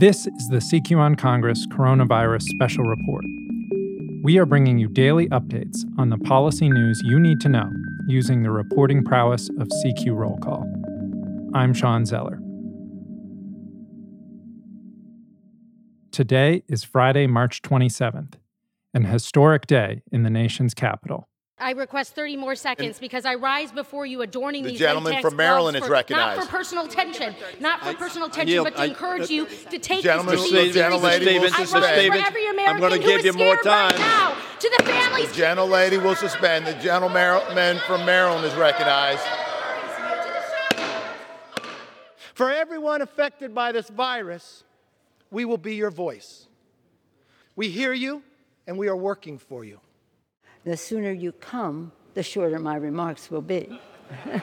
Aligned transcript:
This 0.00 0.28
is 0.28 0.46
the 0.46 0.58
CQ 0.58 0.96
on 0.98 1.16
Congress 1.16 1.66
Coronavirus 1.66 2.42
Special 2.42 2.84
Report. 2.84 3.24
We 4.22 4.38
are 4.38 4.46
bringing 4.46 4.78
you 4.78 4.86
daily 4.86 5.28
updates 5.30 5.78
on 5.98 6.08
the 6.08 6.18
policy 6.18 6.68
news 6.68 7.00
you 7.02 7.18
need 7.18 7.40
to 7.40 7.48
know 7.48 7.68
using 8.06 8.44
the 8.44 8.52
reporting 8.52 9.02
prowess 9.02 9.48
of 9.58 9.66
CQ 9.66 10.14
Roll 10.14 10.38
Call. 10.38 10.64
I'm 11.52 11.74
Shawn 11.74 12.06
Zeller. 12.06 12.38
Today 16.12 16.62
is 16.68 16.84
Friday, 16.84 17.26
March 17.26 17.60
27th, 17.62 18.34
an 18.94 19.02
historic 19.02 19.66
day 19.66 20.02
in 20.12 20.22
the 20.22 20.30
nation's 20.30 20.74
capital. 20.74 21.28
I 21.60 21.72
request 21.72 22.14
30 22.14 22.36
more 22.36 22.54
seconds 22.54 22.98
because 23.00 23.24
I 23.24 23.34
rise 23.34 23.72
before 23.72 24.06
you 24.06 24.22
adorning 24.22 24.62
The 24.62 24.70
these 24.70 24.78
gentleman 24.78 25.14
red 25.14 25.22
from 25.22 25.34
Maryland 25.36 25.74
gloves 25.74 25.84
is 25.84 25.88
for- 25.88 25.92
recognized. 25.92 26.38
Not 26.38 26.46
for 26.48 26.56
personal 26.56 26.86
tension, 26.86 27.34
not 27.58 27.82
for 27.84 27.94
personal 27.94 28.28
tension, 28.28 28.62
but 28.62 28.76
to 28.76 28.82
I- 28.82 28.84
encourage 28.86 29.28
you 29.28 29.46
to 29.70 29.78
take 29.78 30.02
Gentlemen, 30.04 30.36
this 30.36 30.46
Mr. 30.46 30.50
disease 30.54 30.70
Stevens, 30.72 30.94
Mr. 31.02 31.10
seriously. 31.10 31.26
Stevens, 31.26 31.52
I 31.52 31.56
Mr. 31.64 31.80
rise 31.82 31.98
Stevens, 31.98 32.20
for 32.20 32.26
every 32.28 32.46
I'm 32.46 32.54
American 32.54 32.80
gonna 32.80 32.96
who 32.96 33.02
give 33.02 33.18
is 33.20 33.24
you 33.26 33.32
more 33.32 33.58
scared 33.60 33.66
right 33.66 33.90
time. 33.90 34.00
now. 34.00 34.36
To 34.60 34.74
the 34.78 34.84
families, 34.84 35.32
The 35.32 35.42
gentlelady 35.42 36.02
will 36.02 36.14
suspend. 36.16 36.66
The 36.66 36.74
gentleman 36.74 37.78
from 37.86 38.04
Maryland 38.04 38.44
is 38.44 38.54
recognized. 38.54 39.22
For 42.34 42.50
everyone 42.52 43.02
affected 43.02 43.52
by 43.54 43.72
this 43.72 43.88
virus, 43.88 44.62
we 45.30 45.44
will 45.44 45.58
be 45.58 45.74
your 45.74 45.90
voice. 45.90 46.46
We 47.56 47.68
hear 47.68 47.92
you 47.92 48.22
and 48.68 48.78
we 48.78 48.86
are 48.88 48.96
working 48.96 49.38
for 49.38 49.64
you. 49.64 49.80
The 50.64 50.76
sooner 50.76 51.12
you 51.12 51.32
come, 51.32 51.92
the 52.14 52.22
shorter 52.22 52.58
my 52.58 52.76
remarks 52.76 53.30
will 53.30 53.42
be. 53.42 53.80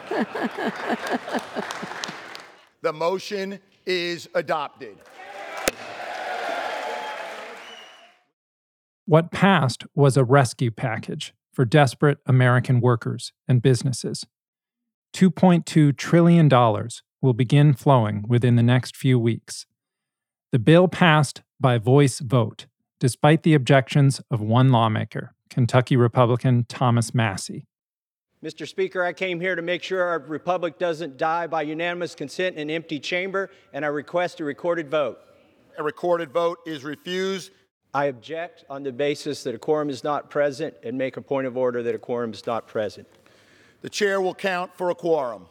The 2.86 2.94
motion 2.94 3.62
is 3.88 4.30
adopted. 4.36 4.96
What 9.08 9.32
passed 9.32 9.86
was 9.96 10.16
a 10.18 10.24
rescue 10.24 10.70
package 10.70 11.34
for 11.52 11.66
desperate 11.66 12.20
American 12.28 12.82
workers 12.82 13.34
and 13.48 13.60
businesses. 13.60 14.28
$2.2 15.16 15.98
trillion 15.98 16.48
will 17.24 17.34
begin 17.34 17.74
flowing 17.74 18.24
within 18.28 18.56
the 18.56 18.62
next 18.62 18.96
few 18.96 19.18
weeks. 19.18 19.66
The 20.52 20.60
bill 20.60 20.88
passed 20.88 21.42
by 21.60 21.80
voice 21.80 22.20
vote, 22.20 22.68
despite 23.00 23.44
the 23.44 23.54
objections 23.54 24.22
of 24.32 24.42
one 24.42 24.72
lawmaker, 24.72 25.34
Kentucky 25.50 25.96
Republican 25.96 26.66
Thomas 26.68 27.14
Massie. 27.14 27.68
Mr. 28.44 28.68
Speaker, 28.68 29.04
I 29.04 29.14
came 29.14 29.40
here 29.40 29.56
to 29.56 29.62
make 29.62 29.82
sure 29.82 30.04
our 30.04 30.20
republic 30.20 30.78
doesn't 30.78 31.18
die 31.18 31.48
by 31.48 31.64
unanimous 31.64 32.14
consent 32.14 32.56
in 32.58 32.70
an 32.70 32.76
empty 32.76 33.00
chamber, 33.00 33.50
and 33.74 33.84
I 33.84 33.88
request 33.88 34.40
a 34.40 34.44
recorded 34.44 34.92
vote. 34.92 35.20
A 35.78 35.84
recorded 35.84 36.32
vote 36.32 36.60
is 36.66 36.84
refused. 36.84 37.52
I 37.94 38.06
object 38.06 38.66
on 38.70 38.84
the 38.84 38.92
basis 38.92 39.44
that 39.44 39.56
a 39.56 39.58
quorum 39.58 39.90
is 39.90 40.04
not 40.04 40.30
present 40.30 40.76
and 40.84 40.98
make 40.98 41.18
a 41.18 41.22
point 41.22 41.48
of 41.48 41.58
order 41.58 41.82
that 41.82 41.96
a 41.96 41.98
quorum 41.98 42.34
is 42.34 42.46
not 42.46 42.68
present. 42.68 43.08
The 43.82 43.90
chair 43.90 44.20
will 44.22 44.36
count 44.36 44.76
for 44.76 44.90
a 44.90 44.96
quorum. 44.96 45.48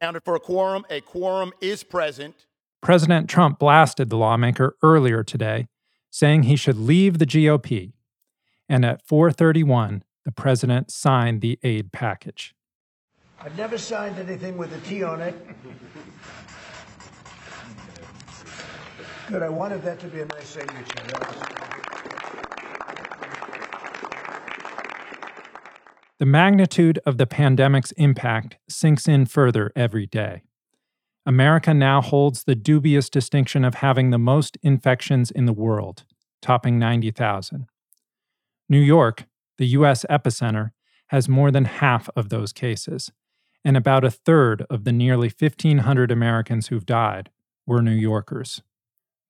Counted 0.00 0.24
for 0.24 0.36
a 0.36 0.40
quorum. 0.40 0.84
A 0.90 1.00
quorum 1.00 1.52
is 1.60 1.82
present. 1.82 2.46
President 2.80 3.28
Trump 3.28 3.58
blasted 3.58 4.08
the 4.10 4.16
lawmaker 4.16 4.76
earlier 4.82 5.24
today, 5.24 5.66
saying 6.10 6.44
he 6.44 6.56
should 6.56 6.76
leave 6.78 7.18
the 7.18 7.26
GOP. 7.26 7.92
And 8.68 8.84
at 8.84 9.06
431, 9.06 10.04
the 10.24 10.32
president 10.32 10.90
signed 10.90 11.40
the 11.40 11.58
aid 11.62 11.92
package. 11.92 12.54
I've 13.40 13.56
never 13.56 13.78
signed 13.78 14.18
anything 14.18 14.56
with 14.58 14.74
a 14.74 14.80
T 14.80 15.02
on 15.02 15.20
it. 15.20 15.34
Good, 19.28 19.42
I 19.42 19.48
wanted 19.48 19.82
that 19.82 20.00
to 20.00 20.06
be 20.08 20.20
a 20.20 20.26
nice 20.26 20.48
signature. 20.48 21.04
Was- 21.20 21.36
The 26.18 26.26
magnitude 26.26 26.98
of 27.06 27.16
the 27.16 27.26
pandemic's 27.28 27.92
impact 27.92 28.58
sinks 28.68 29.06
in 29.06 29.26
further 29.26 29.70
every 29.76 30.04
day. 30.06 30.42
America 31.28 31.74
now 31.74 32.00
holds 32.00 32.44
the 32.44 32.54
dubious 32.54 33.10
distinction 33.10 33.62
of 33.62 33.74
having 33.74 34.08
the 34.08 34.18
most 34.18 34.56
infections 34.62 35.30
in 35.30 35.44
the 35.44 35.52
world, 35.52 36.04
topping 36.40 36.78
90,000. 36.78 37.66
New 38.66 38.80
York, 38.80 39.26
the 39.58 39.66
U.S. 39.66 40.06
epicenter, 40.08 40.70
has 41.08 41.28
more 41.28 41.50
than 41.50 41.66
half 41.66 42.08
of 42.16 42.30
those 42.30 42.54
cases, 42.54 43.12
and 43.62 43.76
about 43.76 44.04
a 44.04 44.10
third 44.10 44.64
of 44.70 44.84
the 44.84 44.92
nearly 44.92 45.28
1,500 45.28 46.10
Americans 46.10 46.68
who've 46.68 46.86
died 46.86 47.28
were 47.66 47.82
New 47.82 47.90
Yorkers. 47.90 48.62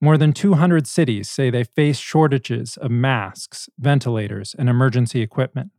More 0.00 0.16
than 0.16 0.32
200 0.32 0.86
cities 0.86 1.28
say 1.28 1.50
they 1.50 1.64
face 1.64 1.98
shortages 1.98 2.76
of 2.76 2.92
masks, 2.92 3.68
ventilators, 3.76 4.54
and 4.56 4.68
emergency 4.68 5.20
equipment. 5.20 5.72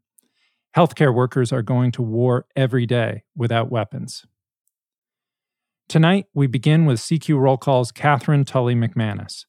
Healthcare 0.75 1.15
workers 1.15 1.53
are 1.53 1.61
going 1.61 1.93
to 1.93 2.01
war 2.01 2.45
every 2.57 2.85
day 2.85 3.23
without 3.37 3.71
weapons. 3.71 4.25
Tonight, 5.89 6.27
we 6.35 6.45
begin 6.45 6.85
with 6.85 6.99
CQ 6.99 7.39
Roll 7.39 7.57
Call's 7.57 7.91
Katherine 7.91 8.45
Tully 8.45 8.75
McManus, 8.75 9.45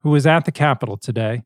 who 0.00 0.10
was 0.10 0.26
at 0.26 0.44
the 0.44 0.50
Capitol 0.50 0.96
today, 0.96 1.44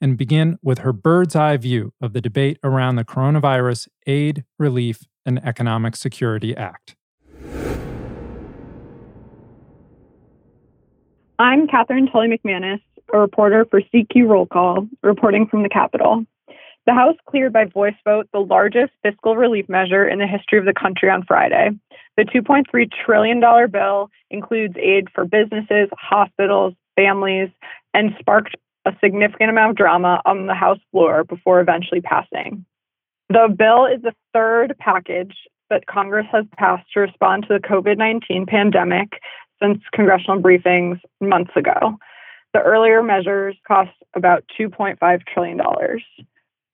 and 0.00 0.16
begin 0.16 0.58
with 0.62 0.78
her 0.78 0.94
bird's 0.94 1.36
eye 1.36 1.58
view 1.58 1.92
of 2.00 2.14
the 2.14 2.22
debate 2.22 2.56
around 2.64 2.96
the 2.96 3.04
Coronavirus 3.04 3.88
Aid, 4.06 4.44
Relief, 4.58 5.00
and 5.26 5.44
Economic 5.44 5.94
Security 5.94 6.56
Act. 6.56 6.96
I'm 11.38 11.66
Katherine 11.66 12.08
Tully 12.10 12.28
McManus, 12.28 12.80
a 13.12 13.18
reporter 13.18 13.66
for 13.70 13.82
CQ 13.82 14.26
Roll 14.26 14.46
Call, 14.46 14.88
reporting 15.02 15.46
from 15.48 15.64
the 15.64 15.68
Capitol. 15.68 16.24
The 16.86 16.94
House 16.94 17.16
cleared 17.28 17.52
by 17.52 17.66
voice 17.66 17.94
vote 18.04 18.28
the 18.32 18.40
largest 18.40 18.92
fiscal 19.02 19.36
relief 19.36 19.68
measure 19.68 20.06
in 20.06 20.18
the 20.18 20.26
history 20.26 20.58
of 20.58 20.64
the 20.64 20.74
country 20.74 21.08
on 21.08 21.24
Friday. 21.24 21.70
The 22.16 22.24
$2.3 22.24 22.90
trillion 23.04 23.40
bill 23.70 24.10
includes 24.30 24.74
aid 24.76 25.08
for 25.14 25.24
businesses, 25.24 25.88
hospitals, 25.92 26.74
families, 26.96 27.50
and 27.94 28.14
sparked 28.18 28.56
a 28.84 28.92
significant 29.02 29.50
amount 29.50 29.70
of 29.70 29.76
drama 29.76 30.20
on 30.24 30.46
the 30.46 30.54
House 30.54 30.80
floor 30.90 31.22
before 31.22 31.60
eventually 31.60 32.00
passing. 32.00 32.64
The 33.28 33.54
bill 33.56 33.86
is 33.86 34.02
the 34.02 34.14
third 34.32 34.74
package 34.78 35.36
that 35.70 35.86
Congress 35.86 36.26
has 36.32 36.44
passed 36.58 36.86
to 36.92 37.00
respond 37.00 37.44
to 37.44 37.54
the 37.54 37.66
COVID 37.66 37.96
19 37.96 38.44
pandemic 38.46 39.20
since 39.62 39.78
congressional 39.94 40.42
briefings 40.42 40.98
months 41.20 41.52
ago. 41.54 41.96
The 42.52 42.60
earlier 42.60 43.02
measures 43.02 43.56
cost 43.66 43.92
about 44.14 44.44
$2.5 44.60 44.98
trillion. 45.32 45.60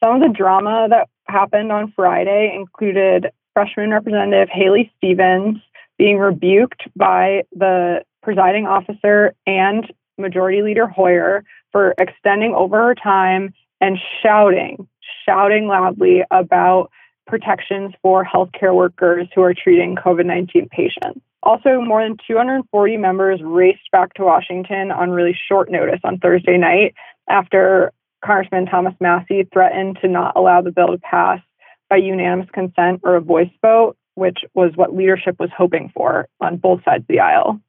Some 0.03 0.17
of 0.17 0.21
the 0.21 0.37
drama 0.37 0.87
that 0.91 1.09
happened 1.27 1.73
on 1.73 1.93
Friday 1.95 2.53
included 2.55 3.33
freshman 3.53 3.91
Representative 3.91 4.49
Haley 4.51 4.93
Stevens 4.97 5.59
being 5.99 6.19
rebuked 6.19 6.85
by 6.95 7.43
the 7.53 8.05
presiding 8.23 8.67
officer 8.67 9.35
and 9.47 9.93
Majority 10.17 10.63
Leader 10.63 10.87
Hoyer 10.87 11.45
for 11.73 11.95
extending 11.99 12.55
over 12.55 12.77
her 12.77 12.95
time 12.95 13.53
and 13.81 13.99
shouting, 14.23 14.87
shouting 15.27 15.67
loudly 15.67 16.23
about 16.31 16.91
protections 17.27 17.93
for 18.01 18.25
healthcare 18.25 18.75
workers 18.75 19.29
who 19.35 19.43
are 19.43 19.55
treating 19.55 19.97
COVID 19.97 20.27
19 20.27 20.69
patients. 20.71 21.21
Also, 21.43 21.81
more 21.81 22.03
than 22.03 22.17
240 22.27 22.97
members 22.97 23.41
raced 23.43 23.91
back 23.93 24.15
to 24.15 24.25
Washington 24.25 24.91
on 24.91 25.11
really 25.11 25.37
short 25.49 25.71
notice 25.71 26.01
on 26.05 26.19
Thursday 26.19 26.57
night 26.57 26.95
after 27.29 27.93
Congressman 28.25 28.67
Thomas 28.67 28.95
Massie 29.01 29.49
threatened 29.53 29.99
to 30.03 30.09
not 30.09 30.33
allow 30.37 30.61
the 30.61 30.73
bill 30.73 30.89
to 30.89 30.99
pass 30.99 31.41
by 31.89 31.97
unanimous 31.97 32.49
consent 32.53 33.01
or 33.05 33.17
a 33.17 33.21
voice 33.21 33.51
vote, 33.63 33.97
which 34.15 34.39
was 34.55 34.73
what 34.75 34.95
leadership 34.95 35.37
was 35.39 35.51
hoping 35.57 35.91
for 35.95 36.29
on 36.41 36.57
both 36.57 36.83
sides 36.85 37.03
of 37.03 37.09
the 37.09 37.21
aisle. 37.21 37.61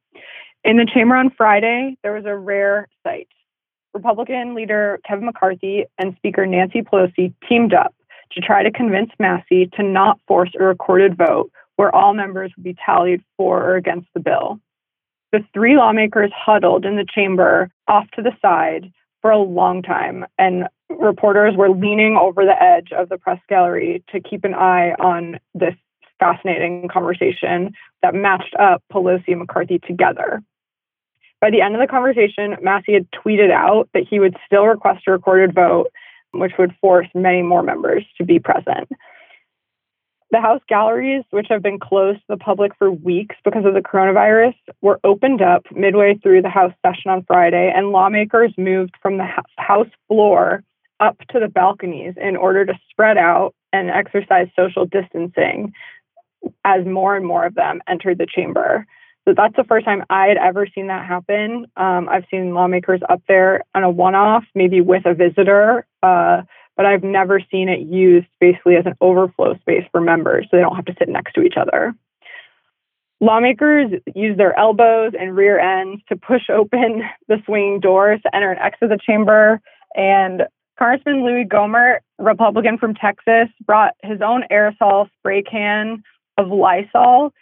In 0.64 0.76
the 0.76 0.90
chamber 0.92 1.16
on 1.16 1.30
Friday, 1.30 1.96
there 2.02 2.12
was 2.12 2.26
a 2.26 2.36
rare 2.36 2.88
sight. 3.02 3.28
Republican 3.94 4.54
leader 4.54 5.00
Kevin 5.06 5.24
McCarthy 5.24 5.84
and 5.98 6.14
Speaker 6.16 6.46
Nancy 6.46 6.82
Pelosi 6.82 7.32
teamed 7.48 7.74
up 7.74 7.94
to 8.32 8.40
try 8.40 8.62
to 8.62 8.70
convince 8.70 9.10
Massie 9.18 9.70
to 9.76 9.82
not 9.82 10.20
force 10.28 10.50
a 10.58 10.62
recorded 10.62 11.16
vote 11.16 11.50
where 11.76 11.94
all 11.94 12.14
members 12.14 12.52
would 12.56 12.62
be 12.62 12.76
tallied 12.84 13.22
for 13.36 13.62
or 13.62 13.76
against 13.76 14.06
the 14.14 14.20
bill. 14.20 14.60
The 15.32 15.44
three 15.54 15.76
lawmakers 15.76 16.30
huddled 16.34 16.84
in 16.84 16.96
the 16.96 17.06
chamber 17.08 17.70
off 17.88 18.10
to 18.12 18.22
the 18.22 18.36
side 18.42 18.92
for 19.22 19.30
a 19.30 19.38
long 19.38 19.82
time, 19.82 20.26
and 20.38 20.68
reporters 20.88 21.54
were 21.56 21.70
leaning 21.70 22.16
over 22.16 22.44
the 22.44 22.62
edge 22.62 22.92
of 22.92 23.08
the 23.08 23.18
press 23.18 23.40
gallery 23.48 24.02
to 24.12 24.20
keep 24.20 24.44
an 24.44 24.54
eye 24.54 24.92
on 24.98 25.38
this 25.54 25.74
fascinating 26.18 26.88
conversation 26.88 27.72
that 28.02 28.14
matched 28.14 28.54
up 28.58 28.82
Pelosi 28.92 29.28
and 29.28 29.40
McCarthy 29.40 29.78
together. 29.78 30.42
By 31.40 31.50
the 31.50 31.62
end 31.62 31.74
of 31.74 31.80
the 31.80 31.86
conversation, 31.86 32.56
Massie 32.60 32.92
had 32.92 33.10
tweeted 33.10 33.50
out 33.50 33.88
that 33.94 34.06
he 34.08 34.20
would 34.20 34.36
still 34.44 34.66
request 34.66 35.04
a 35.06 35.12
recorded 35.12 35.54
vote, 35.54 35.90
which 36.32 36.52
would 36.58 36.74
force 36.80 37.08
many 37.14 37.42
more 37.42 37.62
members 37.62 38.04
to 38.18 38.24
be 38.24 38.38
present. 38.38 38.90
The 40.32 40.40
House 40.40 40.60
galleries, 40.68 41.24
which 41.30 41.48
have 41.50 41.62
been 41.62 41.80
closed 41.80 42.20
to 42.20 42.24
the 42.28 42.36
public 42.36 42.72
for 42.78 42.90
weeks 42.90 43.34
because 43.44 43.64
of 43.64 43.74
the 43.74 43.80
coronavirus, 43.80 44.54
were 44.80 45.00
opened 45.02 45.42
up 45.42 45.64
midway 45.72 46.16
through 46.22 46.42
the 46.42 46.48
House 46.48 46.72
session 46.86 47.10
on 47.10 47.24
Friday, 47.24 47.72
and 47.74 47.90
lawmakers 47.90 48.52
moved 48.56 48.94
from 49.02 49.18
the 49.18 49.26
House 49.58 49.88
floor 50.06 50.62
up 51.00 51.18
to 51.30 51.40
the 51.40 51.48
balconies 51.48 52.14
in 52.20 52.36
order 52.36 52.64
to 52.64 52.74
spread 52.90 53.16
out 53.16 53.54
and 53.72 53.90
exercise 53.90 54.46
social 54.54 54.86
distancing 54.86 55.72
as 56.64 56.84
more 56.86 57.16
and 57.16 57.26
more 57.26 57.44
of 57.44 57.54
them 57.54 57.80
entered 57.88 58.18
the 58.18 58.26
chamber. 58.26 58.86
So 59.26 59.34
that's 59.36 59.56
the 59.56 59.64
first 59.64 59.84
time 59.84 60.04
I 60.10 60.26
had 60.26 60.36
ever 60.36 60.66
seen 60.72 60.86
that 60.86 61.06
happen. 61.06 61.66
Um, 61.76 62.08
I've 62.08 62.24
seen 62.30 62.54
lawmakers 62.54 63.00
up 63.08 63.22
there 63.28 63.62
on 63.74 63.82
a 63.82 63.90
one 63.90 64.14
off, 64.14 64.44
maybe 64.54 64.80
with 64.80 65.06
a 65.06 65.14
visitor, 65.14 65.86
uh, 66.02 66.42
but 66.80 66.86
I've 66.86 67.04
never 67.04 67.42
seen 67.50 67.68
it 67.68 67.80
used 67.80 68.26
basically 68.40 68.76
as 68.76 68.86
an 68.86 68.94
overflow 69.02 69.54
space 69.58 69.84
for 69.92 70.00
members 70.00 70.46
so 70.46 70.56
they 70.56 70.62
don't 70.62 70.76
have 70.76 70.86
to 70.86 70.94
sit 70.98 71.10
next 71.10 71.34
to 71.34 71.42
each 71.42 71.58
other. 71.60 71.94
Lawmakers 73.20 73.90
use 74.14 74.38
their 74.38 74.58
elbows 74.58 75.12
and 75.12 75.36
rear 75.36 75.58
ends 75.58 76.00
to 76.08 76.16
push 76.16 76.44
open 76.48 77.02
the 77.28 77.36
swinging 77.44 77.80
doors 77.80 78.22
to 78.22 78.34
enter 78.34 78.50
and 78.50 78.58
exit 78.58 78.88
the 78.88 78.98
chamber. 78.98 79.60
And 79.94 80.44
Congressman 80.78 81.22
Louie 81.22 81.44
Gohmert, 81.44 81.98
Republican 82.18 82.78
from 82.78 82.94
Texas, 82.94 83.50
brought 83.66 83.92
his 84.02 84.22
own 84.22 84.44
aerosol 84.50 85.10
spray 85.18 85.42
can 85.42 86.02
of 86.38 86.48
Lysol, 86.48 87.34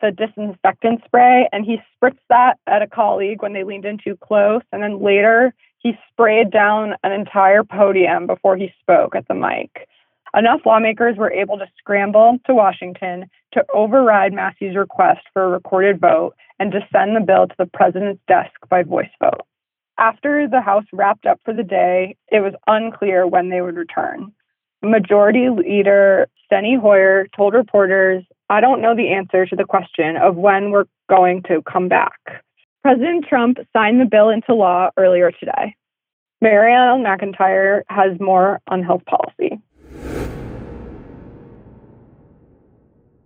the 0.00 0.10
disinfectant 0.10 1.02
spray, 1.04 1.50
and 1.52 1.66
he 1.66 1.82
spritzed 2.02 2.16
that 2.30 2.58
at 2.66 2.80
a 2.80 2.86
colleague 2.86 3.42
when 3.42 3.52
they 3.52 3.62
leaned 3.62 3.84
in 3.84 3.98
too 3.98 4.16
close. 4.16 4.62
And 4.72 4.82
then 4.82 5.02
later, 5.02 5.52
he 5.86 5.96
sprayed 6.10 6.50
down 6.50 6.94
an 7.04 7.12
entire 7.12 7.62
podium 7.62 8.26
before 8.26 8.56
he 8.56 8.72
spoke 8.80 9.14
at 9.14 9.28
the 9.28 9.34
mic. 9.34 9.88
Enough 10.36 10.62
lawmakers 10.66 11.16
were 11.16 11.30
able 11.30 11.58
to 11.58 11.66
scramble 11.78 12.38
to 12.44 12.54
Washington 12.54 13.26
to 13.52 13.64
override 13.72 14.32
Massie's 14.32 14.74
request 14.74 15.20
for 15.32 15.44
a 15.44 15.48
recorded 15.48 16.00
vote 16.00 16.34
and 16.58 16.72
to 16.72 16.80
send 16.92 17.14
the 17.14 17.20
bill 17.20 17.46
to 17.46 17.54
the 17.56 17.66
president's 17.66 18.20
desk 18.26 18.50
by 18.68 18.82
voice 18.82 19.10
vote. 19.20 19.46
After 19.96 20.48
the 20.48 20.60
House 20.60 20.84
wrapped 20.92 21.24
up 21.24 21.40
for 21.44 21.54
the 21.54 21.62
day, 21.62 22.16
it 22.32 22.40
was 22.40 22.54
unclear 22.66 23.24
when 23.24 23.50
they 23.50 23.60
would 23.60 23.76
return. 23.76 24.32
Majority 24.82 25.50
Leader 25.50 26.26
Steny 26.50 26.80
Hoyer 26.80 27.28
told 27.36 27.54
reporters, 27.54 28.24
I 28.50 28.60
don't 28.60 28.82
know 28.82 28.96
the 28.96 29.12
answer 29.12 29.46
to 29.46 29.54
the 29.54 29.64
question 29.64 30.16
of 30.16 30.34
when 30.34 30.72
we're 30.72 30.86
going 31.08 31.44
to 31.44 31.62
come 31.62 31.86
back. 31.86 32.44
President 32.86 33.24
Trump 33.28 33.58
signed 33.72 34.00
the 34.00 34.04
bill 34.04 34.28
into 34.28 34.54
law 34.54 34.90
earlier 34.96 35.32
today. 35.32 35.74
Mary 36.40 36.72
Ellen 36.72 37.02
McIntire 37.02 37.82
has 37.88 38.12
more 38.20 38.60
on 38.68 38.84
health 38.84 39.02
policy. 39.06 39.60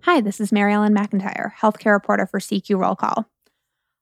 Hi, 0.04 0.22
this 0.22 0.40
is 0.40 0.50
Mary 0.50 0.72
Ellen 0.72 0.96
McIntire, 0.96 1.52
healthcare 1.60 1.92
reporter 1.92 2.24
for 2.24 2.40
CQ 2.40 2.80
Roll 2.80 2.96
Call. 2.96 3.26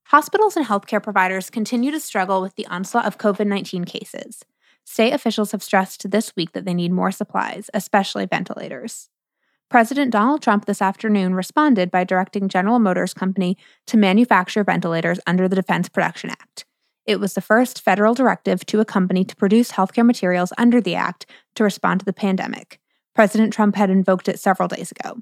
Hospitals 0.05 0.57
and 0.57 0.65
healthcare 0.65 1.03
providers 1.03 1.51
continue 1.51 1.91
to 1.91 1.99
struggle 1.99 2.41
with 2.41 2.55
the 2.55 2.67
onslaught 2.69 3.07
of 3.07 3.19
COVID 3.19 3.49
19 3.49 3.85
cases. 3.85 4.45
State 4.85 5.13
officials 5.13 5.51
have 5.51 5.65
stressed 5.65 6.09
this 6.09 6.37
week 6.37 6.53
that 6.53 6.67
they 6.67 6.75
need 6.75 6.93
more 6.93 7.11
supplies, 7.11 7.69
especially 7.75 8.27
ventilators. 8.27 9.11
President 9.70 10.11
Donald 10.11 10.41
Trump 10.41 10.65
this 10.65 10.81
afternoon 10.81 11.35
responded 11.35 11.91
by 11.91 12.03
directing 12.03 12.49
General 12.49 12.79
Motors 12.79 13.12
Company 13.12 13.59
to 13.87 13.99
manufacture 13.99 14.65
ventilators 14.65 15.20
under 15.26 15.47
the 15.47 15.56
Defense 15.56 15.91
Production 15.91 16.31
Act. 16.31 16.65
It 17.05 17.20
was 17.20 17.35
the 17.35 17.43
first 17.43 17.82
federal 17.82 18.15
directive 18.15 18.65
to 18.67 18.81
a 18.81 18.87
company 18.87 19.26
to 19.26 19.37
produce 19.37 19.73
healthcare 19.73 20.06
materials 20.06 20.55
under 20.56 20.81
the 20.81 20.94
act 20.94 21.26
to 21.55 21.65
respond 21.65 22.00
to 22.00 22.06
the 22.06 22.15
pandemic. 22.15 22.81
President 23.15 23.53
Trump 23.53 23.76
had 23.76 23.91
invoked 23.91 24.29
it 24.29 24.41
several 24.41 24.69
days 24.69 24.91
ago. 24.91 25.20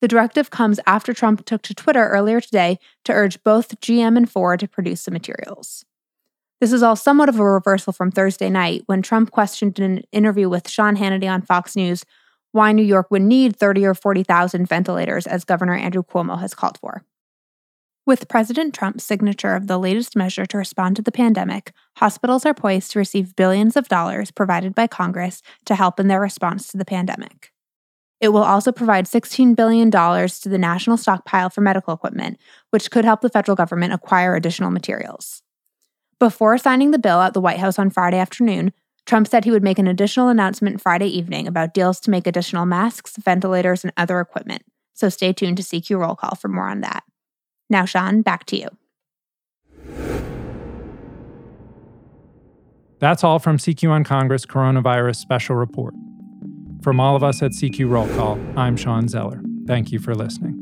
The 0.00 0.08
directive 0.08 0.50
comes 0.50 0.80
after 0.86 1.12
Trump 1.12 1.44
took 1.44 1.60
to 1.62 1.74
Twitter 1.74 2.08
earlier 2.08 2.40
today 2.40 2.78
to 3.04 3.12
urge 3.12 3.42
both 3.42 3.80
GM 3.80 4.16
and 4.16 4.30
Ford 4.30 4.60
to 4.60 4.68
produce 4.68 5.04
the 5.04 5.10
materials. 5.10 5.84
This 6.58 6.72
is 6.72 6.82
all 6.82 6.96
somewhat 6.96 7.28
of 7.28 7.38
a 7.38 7.44
reversal 7.44 7.92
from 7.92 8.10
Thursday 8.10 8.48
night 8.48 8.84
when 8.86 9.02
Trump 9.02 9.30
questioned 9.30 9.78
in 9.78 9.98
an 9.98 10.02
interview 10.10 10.48
with 10.48 10.70
Sean 10.70 10.96
Hannity 10.96 11.30
on 11.30 11.42
Fox 11.42 11.76
News 11.76 12.06
why 12.54 12.70
New 12.70 12.84
York 12.84 13.10
would 13.10 13.22
need 13.22 13.56
30 13.56 13.84
or 13.84 13.94
40,000 13.94 14.64
ventilators 14.66 15.26
as 15.26 15.44
Governor 15.44 15.74
Andrew 15.74 16.04
Cuomo 16.04 16.38
has 16.38 16.54
called 16.54 16.78
for. 16.78 17.02
With 18.06 18.28
President 18.28 18.72
Trump's 18.72 19.02
signature 19.02 19.56
of 19.56 19.66
the 19.66 19.76
latest 19.76 20.14
measure 20.14 20.46
to 20.46 20.58
respond 20.58 20.94
to 20.94 21.02
the 21.02 21.10
pandemic, 21.10 21.72
hospitals 21.96 22.46
are 22.46 22.54
poised 22.54 22.92
to 22.92 23.00
receive 23.00 23.34
billions 23.34 23.76
of 23.76 23.88
dollars 23.88 24.30
provided 24.30 24.72
by 24.72 24.86
Congress 24.86 25.42
to 25.64 25.74
help 25.74 25.98
in 25.98 26.06
their 26.06 26.20
response 26.20 26.68
to 26.68 26.76
the 26.76 26.84
pandemic. 26.84 27.50
It 28.20 28.28
will 28.28 28.44
also 28.44 28.70
provide 28.70 29.06
$16 29.06 29.56
billion 29.56 29.90
to 29.90 30.48
the 30.48 30.56
national 30.56 30.96
stockpile 30.96 31.50
for 31.50 31.60
medical 31.60 31.92
equipment, 31.92 32.38
which 32.70 32.90
could 32.92 33.04
help 33.04 33.20
the 33.20 33.30
federal 33.30 33.56
government 33.56 33.92
acquire 33.92 34.36
additional 34.36 34.70
materials. 34.70 35.42
Before 36.20 36.56
signing 36.56 36.92
the 36.92 37.00
bill 37.00 37.20
at 37.20 37.34
the 37.34 37.40
White 37.40 37.58
House 37.58 37.80
on 37.80 37.90
Friday 37.90 38.18
afternoon, 38.18 38.72
Trump 39.06 39.28
said 39.28 39.44
he 39.44 39.50
would 39.50 39.62
make 39.62 39.78
an 39.78 39.86
additional 39.86 40.28
announcement 40.28 40.80
Friday 40.80 41.08
evening 41.08 41.46
about 41.46 41.74
deals 41.74 42.00
to 42.00 42.10
make 42.10 42.26
additional 42.26 42.66
masks, 42.66 43.16
ventilators, 43.16 43.84
and 43.84 43.92
other 43.96 44.20
equipment. 44.20 44.62
So 44.94 45.08
stay 45.08 45.32
tuned 45.32 45.58
to 45.58 45.62
CQ 45.62 45.98
Roll 45.98 46.16
Call 46.16 46.36
for 46.36 46.48
more 46.48 46.68
on 46.68 46.80
that. 46.80 47.04
Now, 47.68 47.84
Sean, 47.84 48.22
back 48.22 48.44
to 48.46 48.56
you. 48.56 48.68
That's 53.00 53.22
all 53.24 53.38
from 53.38 53.58
CQ 53.58 53.90
on 53.90 54.04
Congress 54.04 54.46
Coronavirus 54.46 55.16
Special 55.16 55.56
Report. 55.56 55.94
From 56.82 57.00
all 57.00 57.16
of 57.16 57.22
us 57.22 57.42
at 57.42 57.50
CQ 57.50 57.90
Roll 57.90 58.08
Call, 58.16 58.38
I'm 58.56 58.76
Shawn 58.76 59.08
Zeller. 59.08 59.42
Thank 59.66 59.92
you 59.92 59.98
for 59.98 60.14
listening. 60.14 60.53